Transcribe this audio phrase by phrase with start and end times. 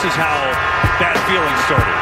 [0.00, 0.48] this is how
[0.96, 1.92] bad feeling started.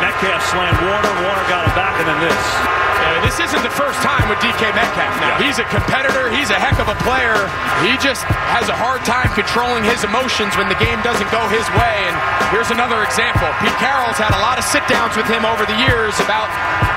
[0.00, 1.12] Metcalf slammed Warner.
[1.20, 2.32] Warner got him back, and then this.
[2.32, 5.36] Yeah, this isn't the first time with DK Metcalf now.
[5.36, 6.32] He's a competitor.
[6.32, 7.36] He's a heck of a player.
[7.84, 8.24] He just
[8.56, 12.08] has a hard time controlling his emotions when the game doesn't go his way.
[12.08, 12.16] And
[12.48, 13.52] here's another example.
[13.60, 16.48] Pete Carroll's had a lot of sit-downs with him over the years about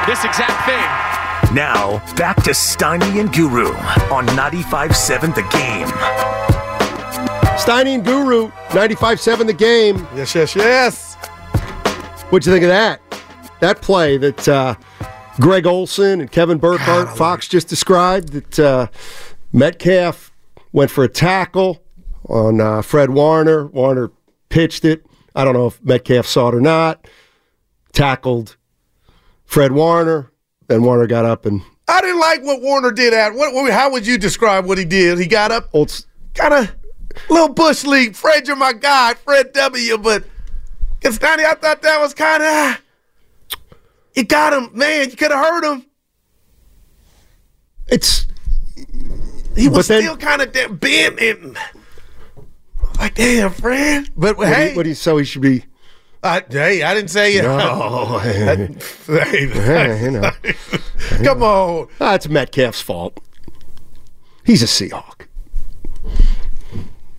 [0.07, 0.87] this exact thing.
[1.51, 3.75] Now, back to Steiny and Guru
[4.07, 6.48] on 95.7 The Game.
[7.59, 10.07] Steiny and Guru, 95.7 the game.
[10.15, 11.15] Yes, yes, yes.
[12.29, 13.01] What'd you think of that?
[13.59, 14.75] That play that uh,
[15.41, 18.87] Greg Olsen and Kevin Burkhardt, Fox just described, that uh,
[19.51, 20.31] Metcalf
[20.71, 21.83] went for a tackle
[22.29, 23.67] on uh, Fred Warner.
[23.67, 24.09] Warner
[24.47, 25.05] pitched it.
[25.35, 27.09] I don't know if Metcalf saw it or not.
[27.91, 28.55] Tackled
[29.43, 30.31] Fred Warner.
[30.69, 33.33] Then Warner got up and I didn't like what Warner did at.
[33.33, 35.19] What, how would you describe what he did?
[35.19, 35.71] He got up,
[36.33, 36.78] kind of
[37.29, 38.15] little bush league.
[38.15, 39.97] Fred, you're my guy, Fred W.
[39.97, 40.23] But
[41.01, 42.81] Castani, I thought that was kind of.
[44.15, 45.09] You got him, man.
[45.09, 45.85] You could have hurt him.
[47.87, 48.27] It's
[49.55, 51.57] he was then- still kind of bent and
[52.99, 54.09] like, damn, Fred.
[54.15, 55.63] But what, do hey, you, what do you so he should be?
[56.21, 57.43] I, hey, I didn't say it.
[57.43, 58.19] No.
[59.07, 60.31] Hey, you know.
[61.23, 61.87] Come on.
[62.01, 63.19] Ah, That's Metcalf's fault.
[64.43, 65.27] He's a Seahawk.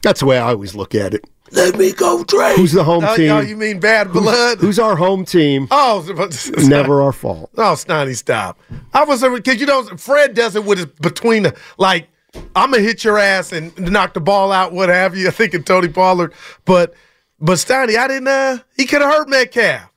[0.02, 1.24] That's the way I always look at it.
[1.52, 2.54] Let me go, Dre.
[2.56, 3.32] Who's the home Oh, team?
[3.32, 4.58] oh, you mean bad blood?
[4.58, 5.66] Who's our home team?
[5.70, 7.50] Oh, but- Never our fault.
[7.56, 8.58] Oh, Snotty, stop.
[8.94, 12.08] I was because you know Fred does it with his between the like.
[12.54, 15.26] I'm gonna hit your ass and knock the ball out, what have you.
[15.28, 16.32] I think of Tony Pollard,
[16.64, 16.94] but
[17.40, 18.28] but Steiny, I didn't.
[18.28, 19.90] uh He could have hurt Metcalf.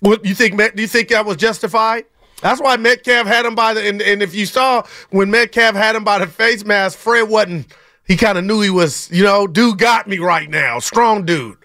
[0.00, 0.54] What you think?
[0.54, 2.06] Met, do you think that was justified?
[2.42, 3.86] That's why Metcalf had him by the.
[3.86, 7.66] And, and if you saw when Metcalf had him by the face mask, Fred wasn't.
[8.10, 9.08] He kind of knew he was.
[9.12, 10.80] You know, dude got me right now.
[10.80, 11.56] Strong dude.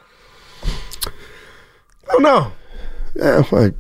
[0.64, 2.52] I don't know.
[3.16, 3.72] Yeah, I,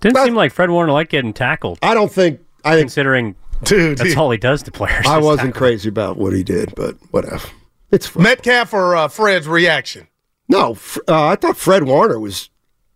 [0.00, 1.78] Didn't seem like Fred Warner liked getting tackled.
[1.82, 2.40] I don't think.
[2.64, 5.06] I think considering Dude, that's he- all he does to players.
[5.06, 5.58] I wasn't tackle.
[5.60, 7.46] crazy about what he did, but whatever.
[7.92, 8.24] It's fine.
[8.24, 10.08] Metcalf or uh, Fred's reaction.
[10.48, 10.76] no.
[11.06, 12.50] Uh, I thought Fred Warner was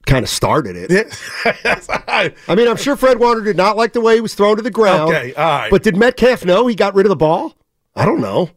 [0.06, 1.16] kind of started it.
[1.44, 4.56] I I mean, I'm sure Fred Warner did not like the way he was thrown
[4.56, 5.10] to the ground.
[5.14, 5.70] Okay, all right.
[5.70, 7.54] But did Metcalf know he got rid of the ball?
[7.94, 8.50] I don't know.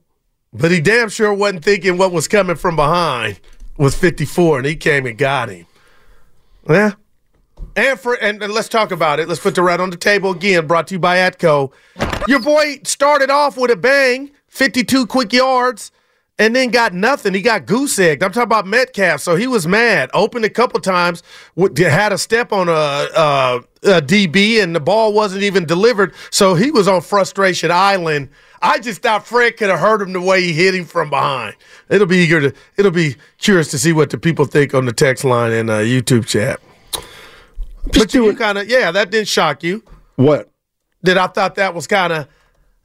[0.53, 3.39] But he damn sure wasn't thinking what was coming from behind
[3.77, 5.65] was 54, and he came and got him.
[6.69, 6.93] Yeah.
[7.75, 9.29] And for and, and let's talk about it.
[9.29, 10.67] Let's put the rat on the table again.
[10.67, 11.71] Brought to you by Atco.
[12.27, 15.91] Your boy started off with a bang, 52 quick yards,
[16.37, 17.33] and then got nothing.
[17.33, 18.23] He got goose egged.
[18.23, 20.09] I'm talking about Metcalf, so he was mad.
[20.13, 21.23] Opened a couple times,
[21.77, 26.13] had a step on a, a, a DB, and the ball wasn't even delivered.
[26.29, 28.29] So he was on frustration island.
[28.61, 31.55] I just thought Fred could have hurt him the way he hit him from behind.
[31.89, 32.53] It'll be eager to.
[32.77, 35.79] It'll be curious to see what the people think on the text line and uh,
[35.79, 36.59] YouTube chat.
[37.93, 39.83] But you kind of yeah, that didn't shock you.
[40.15, 40.51] What?
[41.01, 42.27] That I thought that was kind of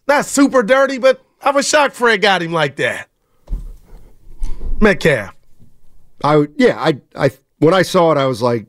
[0.09, 3.09] not super dirty, but I was shocked Fred got him like that.
[4.81, 5.35] Metcalf.
[6.25, 6.81] I would- yeah.
[6.81, 8.67] I I when I saw it, I was like,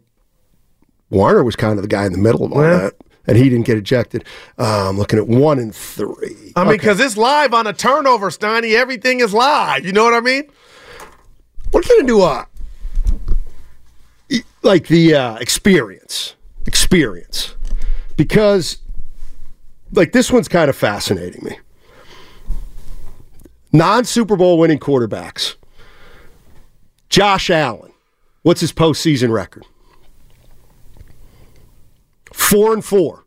[1.10, 2.94] Warner was kind of the guy in the middle of all that,
[3.28, 4.24] and he didn't get ejected.
[4.58, 6.54] Uh, I'm looking at one and three.
[6.56, 6.78] I mean, Okay.
[6.78, 8.74] because it's live on a turnover, Steiny.
[8.74, 9.86] Everything is live.
[9.86, 10.50] You know what I mean?
[11.74, 12.48] We're going to do a
[14.64, 16.36] like the uh, experience,
[16.66, 17.56] experience,
[18.18, 18.78] because
[19.94, 21.58] like this one's kind of fascinating me.
[23.72, 25.56] Non Super Bowl winning quarterbacks.
[27.10, 27.92] Josh Allen,
[28.42, 29.66] what's his postseason record?
[32.34, 33.26] Four and four.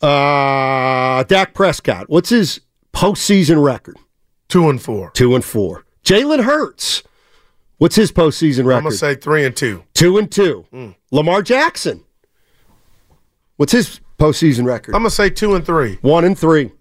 [0.00, 2.60] Uh, Dak Prescott, what's his
[2.92, 3.96] postseason record?
[4.48, 5.10] Two and four.
[5.12, 5.84] Two and four.
[6.04, 7.02] Jalen Hurts.
[7.78, 8.76] What's his postseason record?
[8.76, 9.84] I'm gonna say three and two.
[9.94, 10.66] two and two.
[11.10, 12.04] Lamar Jackson.
[13.56, 14.94] What's his postseason record?
[14.94, 15.98] I'm gonna say two and three.
[16.02, 16.72] one and three.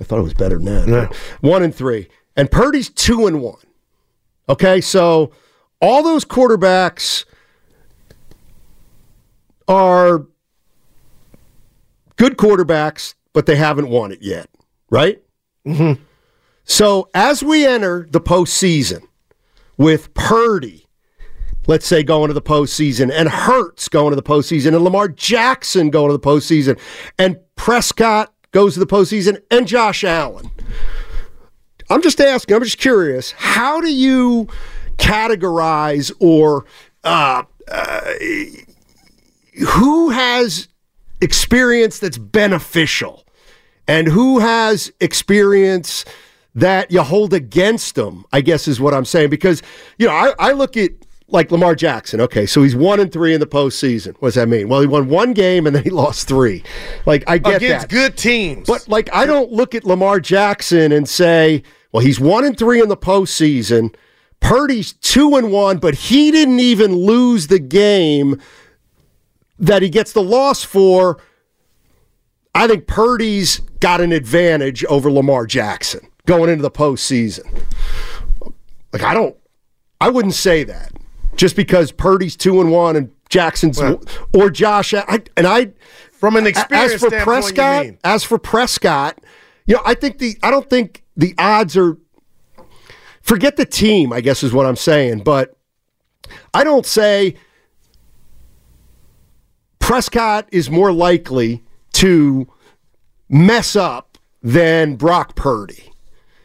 [0.00, 1.14] I thought it was better than that.
[1.40, 2.08] One and three.
[2.36, 3.60] And Purdy's two and one.
[4.48, 5.30] Okay, so
[5.80, 7.24] all those quarterbacks
[9.68, 10.26] are
[12.16, 14.48] good quarterbacks, but they haven't won it yet,
[14.90, 15.22] right?
[15.66, 16.02] Mm-hmm.
[16.64, 19.02] So as we enter the postseason
[19.76, 20.86] with Purdy,
[21.66, 25.90] let's say going to the postseason, and Hurts going to the postseason, and Lamar Jackson
[25.90, 26.78] going to the postseason,
[27.18, 30.50] and Prescott goes to the postseason, and Josh Allen.
[31.90, 34.48] I'm just asking, I'm just curious, how do you
[34.96, 36.64] categorize or
[37.02, 38.12] uh, uh,
[39.68, 40.68] who has
[41.20, 43.24] experience that's beneficial
[43.86, 46.04] and who has experience
[46.54, 49.30] that you hold against them, I guess is what I'm saying.
[49.30, 49.62] Because,
[49.98, 50.90] you know, I, I look at
[51.28, 52.20] like Lamar Jackson.
[52.20, 54.14] Okay, so he's one and three in the postseason.
[54.20, 54.68] What does that mean?
[54.68, 56.62] Well, he won one game and then he lost three.
[57.06, 57.94] Like I get Against that.
[57.94, 58.66] good teams.
[58.66, 61.62] But like I don't look at Lamar Jackson and say,
[61.92, 63.94] well, he's one and three in the postseason.
[64.40, 68.40] Purdy's two and one, but he didn't even lose the game
[69.58, 71.18] that he gets the loss for.
[72.54, 77.44] I think Purdy's got an advantage over Lamar Jackson going into the postseason.
[78.92, 79.36] Like I don't,
[80.00, 80.92] I wouldn't say that
[81.36, 84.00] just because Purdy's two and one and Jackson's Well-
[84.32, 84.94] or Josh.
[84.94, 85.72] I, and I
[86.12, 89.18] From an experience as for Prescott, as for Prescott,
[89.66, 91.98] you know, I think the I don't think the odds are.
[93.20, 95.56] Forget the team, I guess is what I'm saying, but
[96.52, 97.36] I don't say
[99.84, 102.48] Prescott is more likely to
[103.28, 105.92] mess up than Brock Purdy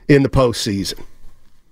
[0.09, 0.99] in the postseason.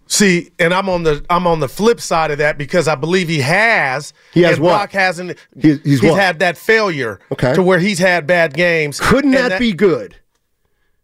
[0.08, 3.28] See, and I'm on the I'm on the flip side of that because I believe
[3.28, 4.14] he has.
[4.34, 4.70] He has what?
[4.70, 5.38] Brock hasn't.
[5.62, 6.18] He- he's what?
[6.18, 7.20] had that failure.
[7.34, 7.54] Okay.
[7.54, 9.02] To where he's had bad games.
[9.02, 10.16] Couldn't And that, be good?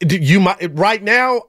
[0.10, 1.42] You might right now.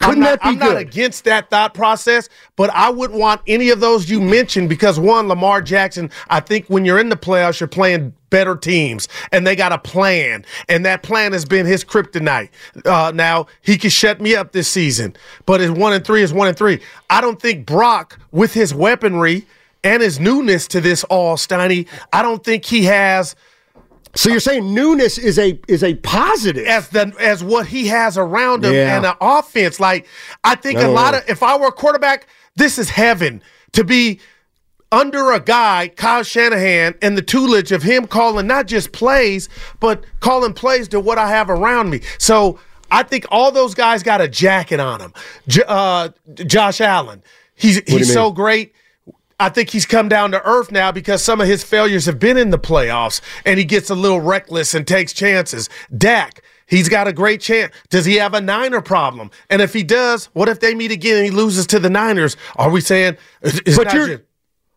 [0.00, 3.40] Couldn't I'm not, that be I'm not against that thought process, but I wouldn't want
[3.46, 6.10] any of those you mentioned because one, Lamar Jackson.
[6.28, 9.78] I think when you're in the playoffs, you're playing better teams, and they got a
[9.78, 12.50] plan, and that plan has been his kryptonite.
[12.84, 15.14] Uh, now he can shut me up this season,
[15.46, 16.80] but his one and three is one and three.
[17.08, 19.46] I don't think Brock, with his weaponry
[19.84, 23.36] and his newness to this all Steiny, I don't think he has
[24.16, 26.66] So you're saying newness is a is a positive.
[26.66, 28.96] as the as what he has around him Yeah.
[28.96, 29.80] and an offense.
[29.80, 30.06] Like
[30.44, 32.26] I think I a lot of if I were a quarterback,
[32.56, 34.20] this is heaven to be
[34.92, 39.48] under a guy, Kyle Shanahan, and the tutelage of him calling not just plays,
[39.80, 42.00] but calling plays to what I have around me.
[42.18, 42.60] So
[42.92, 45.12] I think all those guys got a jacket on them.
[45.48, 47.24] J- uh, Josh Allen,
[47.56, 48.34] he's you he's so mean?
[48.34, 48.74] great.
[49.40, 52.36] I think he's come down to earth now because some of his failures have been
[52.36, 55.68] in the playoffs and he gets a little reckless and takes chances.
[55.96, 57.72] Dak, he's got a great chance.
[57.90, 59.30] Does he have a Niner problem?
[59.50, 62.36] And if he does, what if they meet again and he loses to the Niners?
[62.56, 64.22] Are we saying it's it's But you're- just-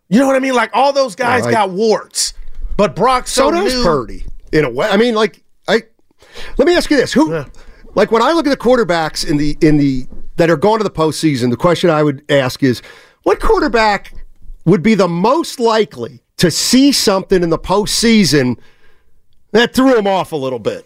[0.09, 0.55] you know what I mean?
[0.55, 2.33] Like all those guys I- got warts,
[2.77, 3.83] but Brock's so, so does new.
[3.83, 4.87] Purdy in a way.
[4.89, 5.83] I mean, like I
[6.57, 7.45] let me ask you this: Who,
[7.93, 10.07] like, when I look at the quarterbacks in the in the
[10.37, 12.81] that are going to the postseason, the question I would ask is,
[13.23, 14.13] what quarterback
[14.67, 18.59] would be the most likely to see something in the postseason
[19.53, 20.85] that threw him off a little bit?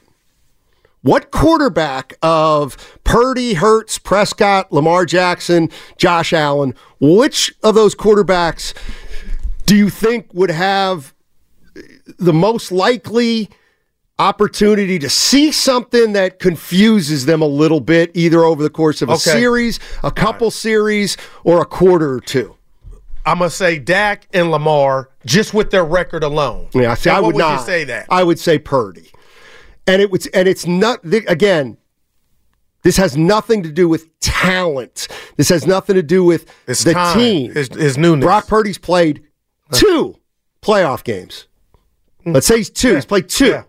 [1.01, 8.75] What quarterback of Purdy, Hurts, Prescott, Lamar Jackson, Josh Allen, which of those quarterbacks
[9.65, 11.15] do you think would have
[12.19, 13.49] the most likely
[14.19, 19.09] opportunity to see something that confuses them a little bit, either over the course of
[19.09, 19.31] a Okay.
[19.31, 22.55] series, a couple series, or a quarter or two.
[23.25, 26.67] I'm gonna say Dak and Lamar just with their record alone.
[26.73, 28.07] Yeah, see, I what would, not say that.
[28.09, 29.11] I would say Purdy,
[29.87, 31.77] and it was, and it's not again.
[32.83, 35.07] This has nothing to do with talent.
[35.37, 37.15] This has nothing to do with It's the time.
[37.15, 37.53] team.
[37.53, 38.23] His, his newness.
[38.25, 39.23] Brock Purdy's played
[39.71, 40.17] two
[40.63, 41.47] playoff games.
[42.25, 42.95] Let's say he's two.
[42.95, 43.45] He's played two.
[43.45, 43.51] Hmm.
[43.51, 43.63] Yeah.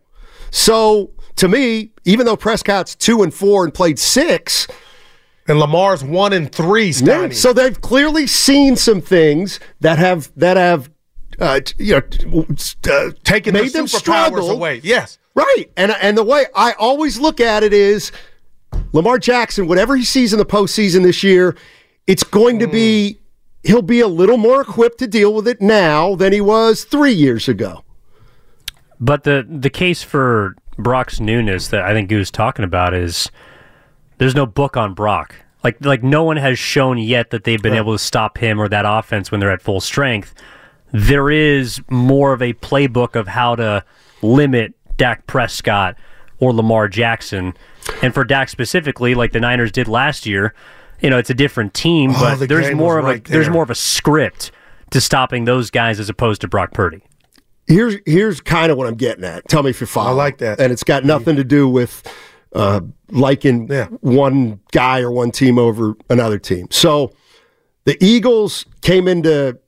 [0.51, 4.67] So to me, even though Prescott's two and four and played six,
[5.49, 6.91] and Lamar's one and three.
[6.91, 10.91] yeah, so they've clearly seen some things that have that have
[11.39, 14.81] uh, you know t- uh, taking made their them superpowers struggle away.
[14.83, 15.19] Yes.
[15.35, 15.67] Right.
[15.77, 18.13] And and the way I always look at it is
[18.93, 21.57] Lamar Jackson, whatever he sees in the postseason this year,
[22.07, 23.19] it's going to be
[23.65, 27.13] he'll be a little more equipped to deal with it now than he was three
[27.13, 27.85] years ago.
[29.01, 33.31] But the the case for Brock's newness that I think he was talking about is
[34.23, 35.35] there's no book on Brock.
[35.65, 38.69] Like like no one has shown yet that they've been able to stop him or
[38.69, 40.35] that offense when they're at full strength.
[40.93, 43.85] There is more of a playbook of how to
[44.23, 45.97] limit Dak Prescott
[46.39, 47.55] or Lamar Jackson.
[48.03, 50.55] And for Dak specifically, like the Niners did last year,
[51.01, 53.25] you know, it's a different team, Oh, but the there's more was of a right
[53.25, 54.53] there's more of a script
[54.91, 57.03] to stopping those guys as opposed to Brock Purdy.
[57.67, 59.49] Here's here's kind of what I'm getting at.
[59.49, 60.11] Tell me if you follow.
[60.11, 60.61] I like that.
[60.61, 62.03] and it's got nothing to do with
[62.55, 62.81] uh,
[63.11, 63.87] liking Yeah.
[64.01, 66.69] one guy or one team over another team.
[66.71, 67.13] So
[67.85, 69.59] the Eagles came into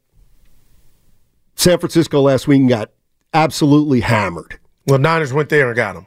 [1.56, 2.90] San Francisco last week and got
[3.32, 4.58] absolutely hammered.
[4.86, 6.06] Well, Niners went there and got them.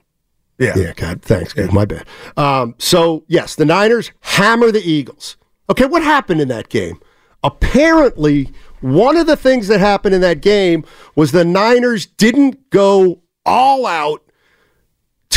[0.59, 0.73] Yeah.
[0.75, 1.53] Yeah, God, thanks.
[1.53, 2.05] God, my bad.
[2.35, 5.37] Um, so, yes, the Niners hammer the Eagles.
[5.69, 6.99] Okay, what happened in that game?
[7.43, 10.83] Apparently, one of the things that happened in that game
[11.15, 14.23] was the Niners didn't go all out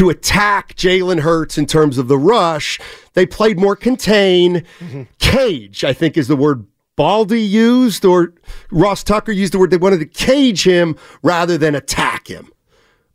[0.00, 2.80] to attack Jalen Hurts in terms of the rush.
[3.12, 4.64] They played more contain.
[4.78, 5.02] Mm-hmm.
[5.18, 6.66] Cage, I think, is the word
[6.96, 8.32] Baldy used, or
[8.70, 9.70] Ross Tucker used the word.
[9.70, 12.50] They wanted to cage him rather than attack him.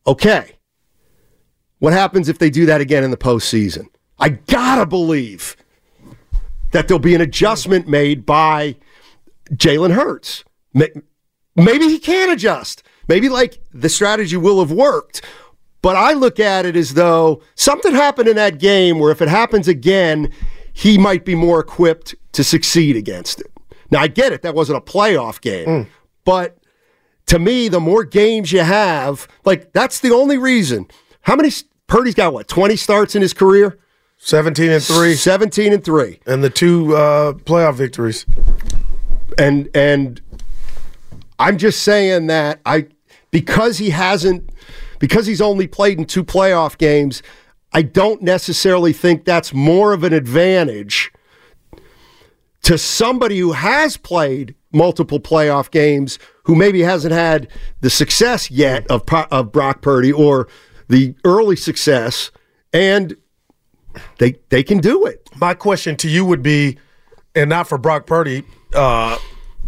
[0.05, 0.57] Okay.
[1.79, 3.87] What happens if they do that again in the postseason?
[4.19, 5.57] I gotta believe
[6.71, 8.75] that there'll be an adjustment made by
[9.51, 10.43] Jalen Hurts.
[10.71, 12.83] Maybe he can adjust.
[13.07, 15.23] Maybe like the strategy will have worked.
[15.85, 19.27] But I look at it as though something happened in that game where if it
[19.27, 20.31] happens again,
[20.73, 23.51] he might be more equipped to succeed against it.
[23.91, 25.85] Now I get it, that wasn't a playoff game.
[26.23, 26.57] But
[27.27, 30.87] to me, the more games you have, like that's the only reason.
[31.21, 31.51] How many
[31.85, 33.77] Purdy's got what, 20 starts in his career?
[34.17, 36.19] 17 and 3 17 and 3.
[36.25, 38.25] and the two uh, playoff victories.
[39.37, 40.19] and and
[41.37, 42.87] I'm just saying that I
[43.29, 44.49] because he hasn't
[44.99, 47.21] because he's only played in two playoff games,
[47.73, 51.11] I don't necessarily think that's more of an advantage
[52.63, 57.47] to somebody who has played multiple playoff games who maybe hasn't had
[57.81, 60.47] the success yet of of Brock Purdy or
[60.87, 62.31] the early success
[62.73, 63.15] and
[64.17, 65.29] they they can do it.
[65.37, 66.77] My question to you would be,
[67.33, 69.17] and not for Brock Purdy, uh,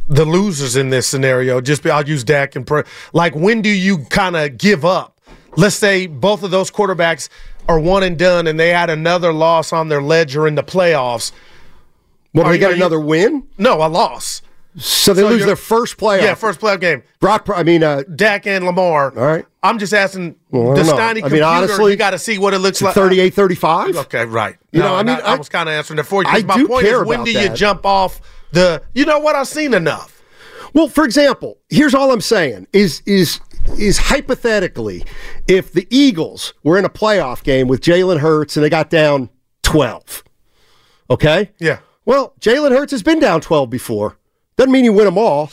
[0.08, 1.62] the losers in this scenario.
[1.62, 5.17] Just be, I'll use Dak and Pur- like when do you kind of give up?
[5.58, 7.28] Let's say both of those quarterbacks
[7.68, 11.32] are one and done, and they had another loss on their ledger in the playoffs.
[12.34, 14.42] Well, Are they you- got are you- another win, No, a loss.
[14.78, 16.22] so they So lose their first playoff.
[16.22, 17.02] Yeah, first playoff game.
[17.20, 17.48] Brock.
[17.54, 19.12] I mean, uh, Dak and Lamar.
[19.18, 19.46] All right.
[19.64, 20.84] I'm just asking Well, the.
[20.84, 22.94] Steiny I mean, honestly, you got to see what it looks like.
[22.94, 23.98] 38 35.
[23.98, 24.56] Okay, right.
[24.72, 26.30] You No, know, I mean, I, I- was kind of answering it for you.
[26.30, 28.22] I my do point care is, when do you jump off
[28.52, 28.82] the?
[28.94, 29.36] You know what?
[29.36, 30.14] I've seen enough.
[30.74, 33.40] Well, for example, here's all I'm saying is is
[33.78, 35.04] is hypothetically,
[35.48, 39.30] if the Eagles were in a playoff game with Jalen Hurts and they got down
[39.64, 40.24] 12,
[41.10, 41.52] okay?
[41.60, 41.80] Yeah.
[42.06, 44.18] Well, Jalen Hurts has been down 12 before.
[44.56, 45.52] Doesn't mean you win them all.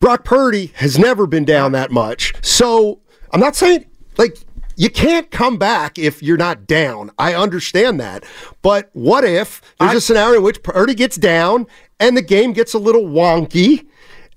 [0.00, 2.34] Brock Purdy has never been down that much.
[2.44, 3.00] So
[3.32, 3.86] I'm not saying,
[4.18, 4.36] like,
[4.76, 7.10] you can't come back if you're not down.
[7.18, 8.24] I understand that.
[8.60, 11.66] But what if there's a scenario in which Purdy gets down
[11.98, 13.86] and the game gets a little wonky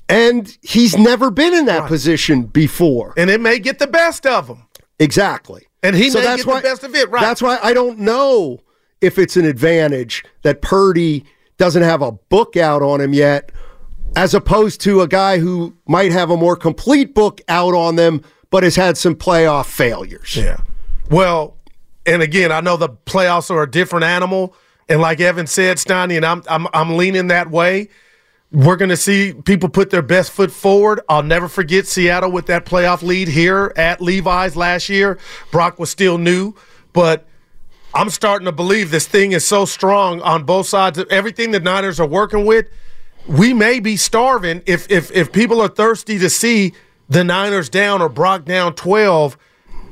[0.09, 3.13] and he's never been in that position before?
[3.15, 4.63] And it may get the best of him.
[4.99, 5.67] Exactly.
[5.81, 7.21] And he may get the best of it, right.
[7.21, 8.59] That's why I don't know
[8.99, 11.23] if it's an advantage that Purdy
[11.57, 13.51] doesn't have a book out on him yet,
[14.15, 18.21] as opposed to a guy who might have a more complete book out on them,
[18.49, 20.35] but has had some playoff failures.
[20.35, 20.57] Yeah.
[21.09, 21.57] Well,
[22.05, 24.55] and again, I know the playoffs are a different animal,
[24.87, 27.89] and like Evan said, Steiny, and I'm I'm I'm leaning that way.
[28.51, 31.01] We're going to see people put their best foot forward.
[31.07, 35.19] I'll never forget Seattle with that playoff lead here at Levi's last year.
[35.51, 36.55] Brock was still new,
[36.91, 37.27] but
[37.93, 41.59] I'm starting to believe this thing is so strong on both sides of everything the
[41.59, 42.67] Niners are working with.
[43.27, 46.73] We may be starving if if if people are thirsty to see
[47.07, 49.37] the Niners down or Brock down 12.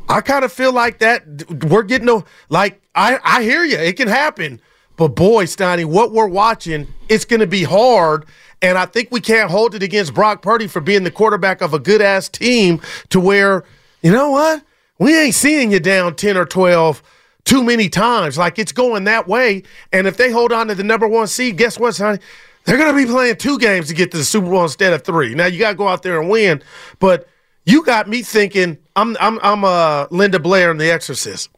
[0.09, 1.25] I kind of feel like that
[1.65, 3.77] we're getting a, like I I hear you.
[3.77, 4.61] It can happen.
[4.95, 8.25] But boy, Steiny, what we're watching, it's going to be hard.
[8.61, 11.73] And I think we can't hold it against Brock Purdy for being the quarterback of
[11.73, 13.63] a good ass team to where,
[14.01, 14.63] you know what?
[14.99, 17.03] We ain't seeing you down 10 or 12
[17.45, 18.37] too many times.
[18.37, 19.63] Like it's going that way.
[19.93, 22.19] And if they hold on to the number one seed, guess what, Sonny?
[22.65, 25.03] They're going to be playing two games to get to the Super Bowl instead of
[25.03, 25.33] three.
[25.33, 26.61] Now you got to go out there and win.
[26.99, 27.29] But
[27.65, 31.49] you got me thinking I'm I'm I'm uh, Linda Blair in The Exorcist.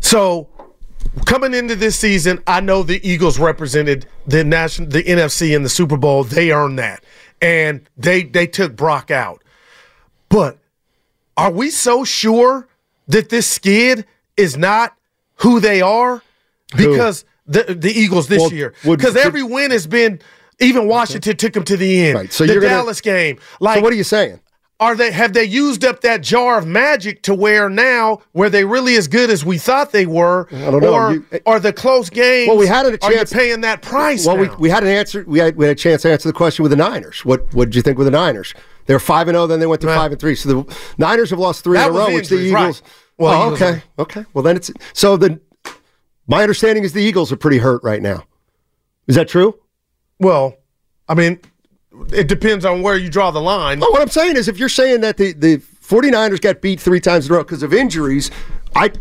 [0.00, 0.48] So
[1.26, 5.68] coming into this season, I know the Eagles represented the national, the NFC in the
[5.68, 6.24] Super Bowl.
[6.24, 7.04] They earned that,
[7.40, 9.42] and they they took Brock out.
[10.28, 10.58] But
[11.36, 12.68] are we so sure
[13.08, 14.04] that this skid
[14.36, 14.94] is not
[15.36, 16.22] who they are?
[16.76, 20.20] Because the the Eagles this Well, year, because every win has been.
[20.60, 22.14] Even Washington took them to the end.
[22.16, 24.40] Right, so the you're gonna- Dallas game, like So what are you saying?
[24.80, 28.64] Are they have they used up that jar of magic to where now where they
[28.64, 30.46] really as good as we thought they were?
[30.52, 30.94] I don't know.
[30.94, 32.48] Or You- eh, are the close games?
[32.48, 34.24] Well, we had a Are you chance- paying that price?
[34.26, 34.56] Well, we, now?
[34.58, 35.24] we had an answer.
[35.26, 37.24] We had, we had a chance to answer the question with the Niners.
[37.24, 38.54] What what did you think with the Niners?
[38.86, 39.96] They were five and zero, then they went to Right.
[39.96, 40.34] five and three.
[40.34, 42.62] So the Niners have lost three That in a row, the which the injuries, right.
[42.62, 42.82] Eagles.
[43.18, 44.24] Well, oh, Eagles okay, okay.
[44.32, 45.40] Well, then it's so the.
[46.28, 48.24] My understanding is the Eagles are pretty hurt right now.
[49.06, 49.58] Is that true?
[50.20, 50.54] well,
[51.08, 51.40] I mean,
[52.12, 53.80] it depends on where you draw the line.
[53.80, 57.00] Well, what I'm saying is, if you're saying that the, the 49ers got beat three
[57.00, 58.30] times in a row because of injuries,
[58.74, 58.92] I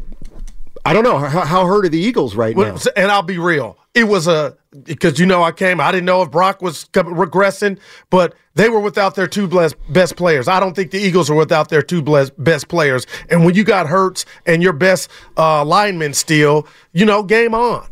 [0.86, 2.78] I don't know how, how hurt are the Eagles right now.
[2.96, 3.78] And I'll be real.
[3.94, 5.82] It was a because you know I came.
[5.82, 7.78] I didn't know if Brock was regressing,
[8.10, 9.48] but they were without their two
[9.90, 10.48] best players.
[10.48, 12.02] I don't think the Eagles are without their two
[12.38, 13.06] best players.
[13.30, 17.88] And when you got Hurts and your best uh, lineman still, you know, game on.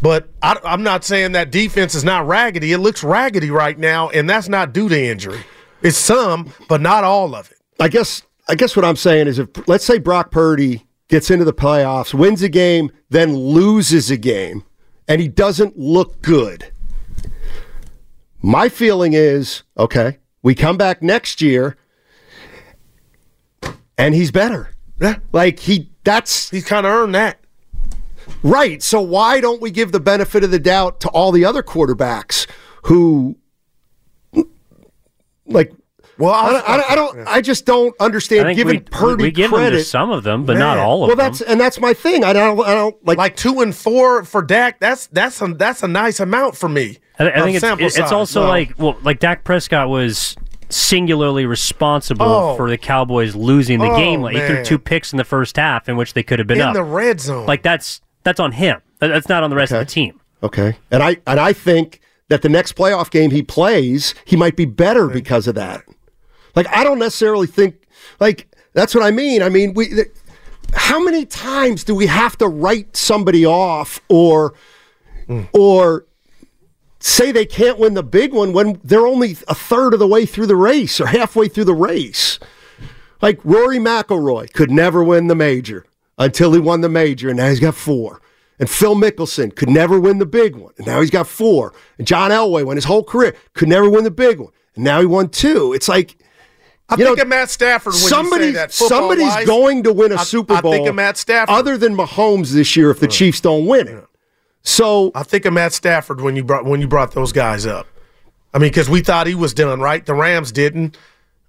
[0.00, 2.72] But I, I'm not saying that defense is not raggedy.
[2.72, 5.40] It looks raggedy right now, and that's not due to injury.
[5.82, 7.58] It's some, but not all of it.
[7.80, 11.44] I guess I guess what I'm saying is if let's say Brock Purdy gets into
[11.44, 14.64] the playoffs, wins a game, then loses a game,
[15.06, 16.72] and he doesn't look good.
[18.40, 21.76] My feeling is, okay, we come back next year
[23.96, 24.70] and he's better.
[25.00, 25.16] Yeah.
[25.32, 27.37] Like he that's He's kind of earned that.
[28.42, 28.82] Right.
[28.82, 32.46] So why don't we give the benefit of the doubt to all the other quarterbacks
[32.84, 33.36] who,
[35.46, 35.72] like,
[36.18, 39.24] Well, I don't, I don't, I, don't, I just don't understand think giving we, Purdy
[39.24, 39.76] we give them credit.
[39.78, 41.18] to some of them, but not all of well, them.
[41.18, 42.24] Well, that's and that's my thing.
[42.24, 43.18] I don't, I don't like.
[43.18, 44.80] like two and four for Dak.
[44.80, 46.98] That's that's a that's a nice amount for me.
[47.18, 50.36] I, I think it's, sample it's also Well, like well, like Dak Prescott was
[50.70, 52.56] singularly responsible Oh.
[52.56, 54.20] for the Cowboys losing the Oh, game.
[54.20, 56.58] Like, he threw two picks in the first half, in which they could have been
[56.58, 56.74] in up.
[56.74, 57.46] the red zone.
[57.46, 58.82] like that's that's on him.
[58.98, 60.20] That's not on the rest of the team.
[60.42, 64.54] okay, and I and I think that the next playoff game he plays, he might
[64.54, 65.82] be better because of that.
[66.54, 67.86] Like I don't necessarily think
[68.20, 69.42] like that's what I mean.
[69.42, 70.08] I mean, we th-
[70.74, 74.54] how many times do we have to write somebody off or
[75.26, 75.44] hmm.
[75.54, 76.06] or
[77.00, 80.26] say they can't win the big one when they're only a third of the way
[80.26, 82.38] through the race or halfway through the race?
[83.22, 85.86] Like Rory McIlroy could never win the major
[86.18, 88.20] until he won the major, and now he's got four.
[88.58, 91.72] And Phil Mickelson could never win the big one, and now he's got four.
[91.96, 94.98] And John Elway won his whole career, could never win the big one, and now
[95.00, 95.72] he won two.
[95.72, 96.16] It's like
[96.88, 98.72] I you think know, of Matt Stafford when somebody, that.
[98.72, 99.46] somebody's football-wise.
[99.46, 100.72] going to win a I- Super Bowl.
[100.72, 101.54] I think of Matt Stafford.
[101.54, 104.04] other than Mahomes this year if the Chiefs don't win it.
[104.62, 107.86] So I think of Matt Stafford when you brought when you brought those guys up.
[108.52, 110.04] I mean, because we thought he was done, right?
[110.04, 110.96] The Rams didn't.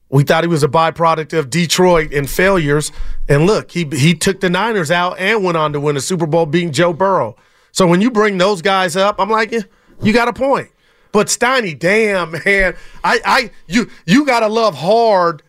[0.10, 2.92] We thought he was a byproduct of Detroit and failures.
[3.28, 6.26] And look, he he took the Niners out and went on to win a Super
[6.26, 7.36] Bowl, beating Joe Burrow.
[7.72, 9.62] So when you bring those guys up, I'm like, yeah,
[10.02, 10.70] you got a point.
[11.12, 15.44] But Steiny, damn man, I I you you gotta love hard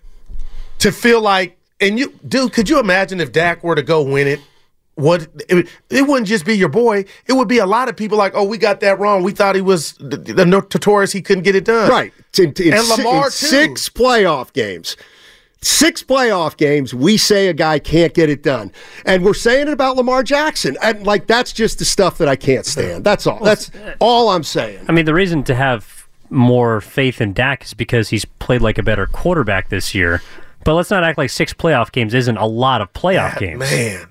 [0.78, 4.26] to feel like, and you, dude, could you imagine if Dak were to go win
[4.26, 4.40] it?
[5.00, 8.18] What it, it wouldn't just be your boy; it would be a lot of people
[8.18, 9.22] like, "Oh, we got that wrong.
[9.22, 11.12] We thought he was the, the notorious.
[11.12, 13.30] He couldn't get it done." right, in, in And Lamar, in too.
[13.30, 14.96] six playoff games.
[15.62, 18.72] Six playoff games, we say a guy can't get it done,
[19.04, 22.36] and we're saying it about Lamar Jackson, and like that's just the stuff that I
[22.36, 23.04] can't stand.
[23.04, 23.44] That's all.
[23.44, 24.86] That's all I'm saying.
[24.88, 28.78] I mean, the reason to have more faith in Dak is because he's played like
[28.78, 30.22] a better quarterback this year.
[30.64, 33.60] But let's not act like six playoff games isn't a lot of playoff games.
[33.60, 34.06] Man,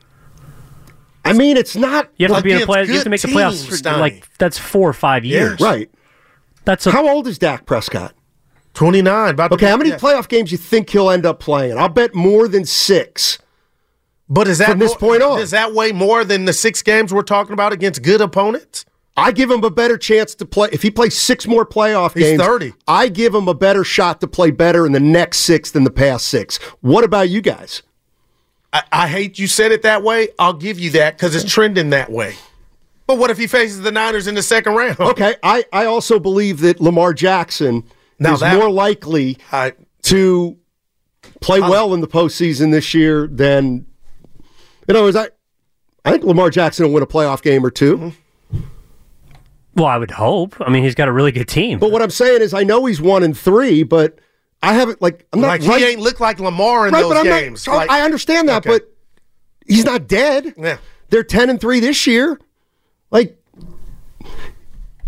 [1.30, 2.80] I mean, it's not You have to be in the Against play.
[2.86, 4.00] You have to good make the playoffs for, Stein.
[4.00, 5.60] like that's four or five years.
[5.60, 5.90] right.
[6.66, 8.14] That's a, How old is Dak Prescott?
[8.74, 9.40] twenty nine.
[9.40, 11.78] Okay, how many playoff games you think he'll end up playing?
[11.78, 13.40] I'll bet more than six.
[14.32, 15.40] But is that from this more- point on?
[15.40, 18.86] Does that weigh more than the six games we're talking about against good opponents?
[19.18, 20.70] I give him a better chance to play.
[20.72, 22.74] If he plays six more playoff He's games, 30.
[22.88, 25.92] I give him a better shot to play better in the next six than the
[25.92, 26.58] past six.
[26.82, 27.82] What about you guys?
[28.72, 30.30] I, I hate you said it that way.
[30.38, 32.36] I'll give you that because it's trending that way.
[33.08, 35.00] But what if he faces the Niners in the second round?
[35.00, 37.84] Okay, I, I also believe that Lamar Jackson
[38.20, 40.58] Now is that- more likely I, to
[41.42, 43.88] play well in the postseason this year than.
[44.88, 45.30] In other words, I,
[46.06, 48.12] I think Lamar Jackson will win a playoff game or 2
[49.76, 50.60] well, I would hope.
[50.60, 51.80] I mean, he's got a really good team.
[51.80, 54.20] But what I'm saying is, I know he's one and three, but
[54.62, 57.10] I haven't like I'm not like right, he ain't look like Lamar in right, those
[57.14, 57.66] but I'm games.
[57.66, 57.76] not.
[57.76, 58.70] Like- I understand that, Okay.
[58.80, 58.94] but
[59.68, 60.54] he's not dead.
[60.58, 60.78] Yeah.
[61.10, 62.40] They're ten and three this year.
[63.12, 63.38] Like,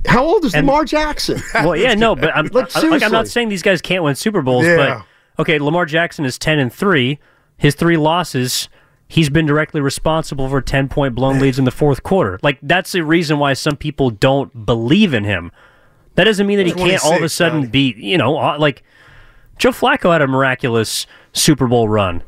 [0.07, 1.41] how old is And- Lamar Jackson?
[1.55, 4.15] well, yeah, no, but I'm Like, I- like I'm not saying these guys can't win
[4.15, 5.03] Super Bowls, Yeah.
[5.37, 7.19] but okay, Lamar Jackson is ten and three.
[7.57, 8.69] His three losses,
[9.07, 12.39] he's been directly responsible for ten point blown leads in the fourth quarter.
[12.41, 15.51] Like that's the reason why some people don't believe in him.
[16.15, 17.71] That doesn't mean that he can't all of a sudden Johnny.
[17.71, 18.83] be, you know, uh, like
[19.61, 22.23] Joe Flacco had a miraculous Super Bowl run.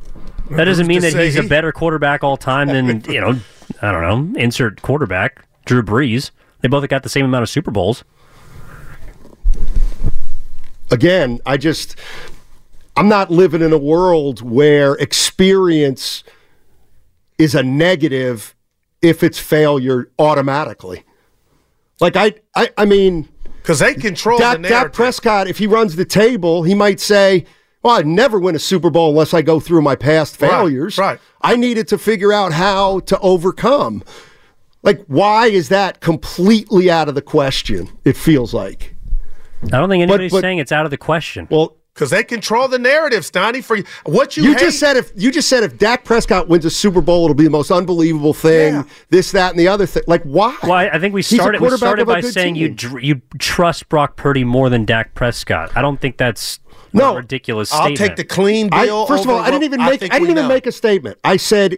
[0.52, 3.40] That doesn't mean that he's a better quarterback all time than, you know,
[3.82, 6.30] I don't know, insert quarterback, Drew Brees.
[6.62, 8.04] They both got the same amount of Super Bowls.
[10.92, 11.96] Again, I just
[12.96, 16.24] I'm not living in a world where experience
[17.40, 18.54] is a negative
[19.02, 21.04] if it's failure automatically.
[22.00, 23.28] Like I, I, I mean.
[23.64, 24.92] Because they control the Dak, narrative.
[24.92, 27.46] Dak Prescott, if he runs the table, he might say,
[27.82, 30.98] well, I'd never win a Super Bowl unless I go through my past failures.
[30.98, 31.18] right.
[31.42, 34.04] I needed to figure out how to overcome.
[34.82, 37.90] Like, why is that completely out of the question?
[38.04, 38.96] It feels like.
[39.64, 41.48] I don't think anybody's but- saying it's out of the question.
[41.50, 43.62] Well, Because they control the narrative, Stoney.
[43.62, 46.66] For what you, you hate, just said if you just said if Dak Prescott wins
[46.66, 48.74] a Super Bowl, it'll be the most unbelievable thing.
[48.74, 48.84] Yeah.
[49.10, 50.02] This, that, and the other thing.
[50.08, 50.58] Like, why?
[50.64, 51.62] Well, I I think we started.
[51.62, 52.76] We started by saying you team.
[52.76, 55.72] dr- you trust Brock Purdy more than Dak Prescott.
[55.78, 56.60] I don't think that's
[56.94, 57.98] No, a ridiculous I'll statement.
[58.00, 59.06] take the clean I, bill.
[59.06, 59.88] first of all, I didn't even make.
[59.88, 60.48] I, think didn't even know.
[60.48, 61.20] make a statement.
[61.24, 61.78] I said,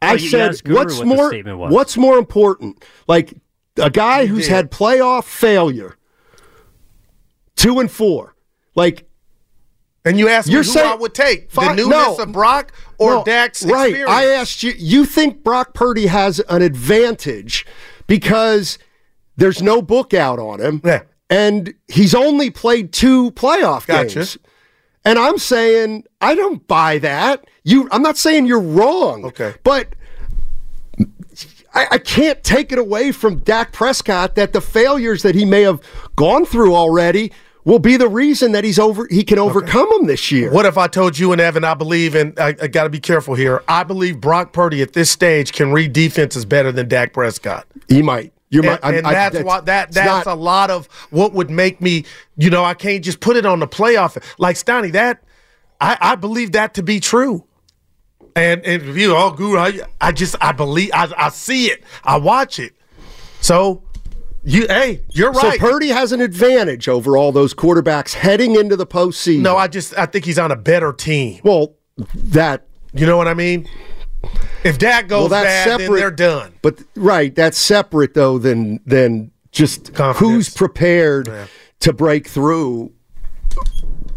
[0.00, 1.68] I Oh, said, what's what more?
[1.68, 2.82] What's more important?
[3.06, 3.34] Like
[3.76, 4.52] a guy who's did.
[4.54, 5.98] had playoff failure,
[7.56, 8.34] two and four.
[8.74, 9.06] Like
[10.04, 12.16] And you asked You're me who saying- I would take the newness no.
[12.18, 13.88] of Brock or no, Dak's right?
[13.90, 14.10] experience.
[14.10, 14.72] I asked you.
[14.76, 17.64] You think Brock Purdy has an advantage
[18.06, 18.78] because
[19.36, 21.02] there's no book out on him, Yeah.
[21.30, 24.14] and he's only played two playoff Gotcha.
[24.16, 24.38] games.
[25.06, 27.44] And I'm saying I don't buy that.
[27.62, 29.24] You, I'm not saying you're wrong.
[29.24, 29.54] Okay.
[29.64, 29.94] but
[31.74, 35.62] I, I can't take it away from Dak Prescott that the failures that he may
[35.62, 35.80] have
[36.14, 37.32] gone through already
[37.64, 39.06] will be the reason that he's over.
[39.10, 40.50] He can overcome them this year.
[40.50, 43.00] What if I told you and Evan, I believe, and I, I got to be
[43.00, 43.62] careful here.
[43.68, 47.66] I believe Brock Purdy at this stage can read defenses better than Dak Prescott.
[47.88, 48.32] He might.
[48.50, 48.84] You And, might.
[48.84, 52.04] I'm- and I- that's why that that's not- a lot of what would make me,
[52.36, 54.22] you know, I can't just put it on the playoff.
[54.38, 55.22] Like Stoney, that
[55.80, 57.44] I, I believe that to be true.
[58.36, 61.84] And and you oh guru, I, I just I believe I, I see it.
[62.02, 62.72] I watch it.
[63.40, 63.83] So
[64.44, 65.40] you hey, you're right.
[65.40, 65.60] So right.
[65.60, 69.42] Purdy has an advantage over all those quarterbacks heading into the postseason.
[69.42, 71.40] no, I just I think he's on a better team.
[71.44, 71.74] well,
[72.14, 73.68] that You know what I mean?
[74.64, 75.98] If Dak goes well, that's bad, then separate.
[75.98, 76.54] they're done.
[76.62, 80.18] But right, that's separate though than than just Confidence.
[80.18, 81.28] who's prepared
[81.80, 82.92] to break through,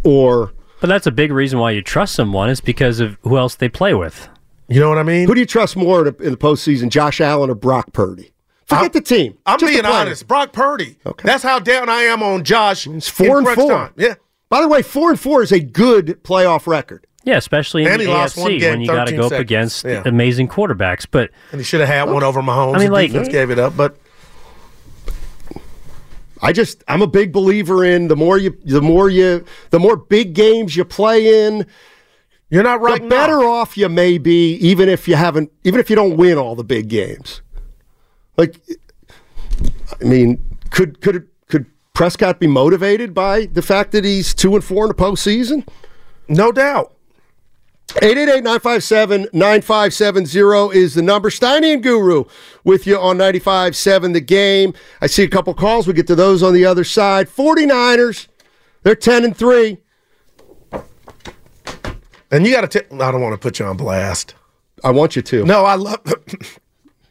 [0.03, 3.55] or but that's a big reason why you trust someone is because of who else
[3.55, 4.29] they play with.
[4.69, 5.27] You know what I mean?
[5.27, 8.31] who do you trust more in the, in the postseason, Josh Allen or Brock Purdy?
[8.67, 9.38] Forget I'm- the team.
[9.45, 10.27] I'm Just being honest.
[10.27, 10.97] Brock Purdy.
[11.06, 11.25] Okay.
[11.25, 12.86] That's how down I am on Josh.
[12.86, 13.71] It's four in and four.
[13.71, 13.93] time.
[13.97, 14.15] Yeah.
[14.49, 17.06] By the way, four and four is a good playoff record.
[17.23, 19.41] Yeah, especially in And the he AFC game, when you got to 13 go up
[19.41, 20.01] against Yeah.
[20.06, 21.06] amazing quarterbacks.
[21.10, 22.75] But And he should have had one over Mahomes.
[22.75, 23.97] I mean, The like- defense gave it up, but
[26.41, 29.95] I just I'm a big believer in the more you the more you the more
[29.97, 31.65] big games you play in,
[32.49, 33.01] you're not right.
[33.01, 36.38] the better off you may be, even if you haven't, even if you don't win
[36.38, 37.41] all the big games.
[38.38, 38.60] Like,
[40.00, 44.63] I mean, could could could Prescott be motivated by the fact that he's two and
[44.63, 45.67] four in the postseason?
[46.28, 46.93] No doubt.
[47.88, 51.30] 888-957-9570 is the number.
[51.30, 52.26] Steiny and Guru
[52.65, 54.73] with you on 95.7 The Game.
[55.02, 55.88] I see a couple calls.
[55.88, 57.30] We'll get to those on the other side.
[57.30, 58.28] 49ers,
[58.84, 59.78] they're 10 and 3.
[62.30, 62.86] And you got to.
[62.93, 64.36] I don't want to put you on blast.
[64.84, 66.02] I want you to No, I love.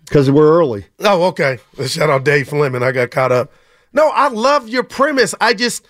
[0.07, 0.87] because we're early.
[1.01, 1.59] oh, okay.
[1.87, 2.83] Shout out Dave Fleming.
[2.83, 3.53] I got caught up.
[3.93, 5.35] No, I love your premise.
[5.41, 5.87] I just.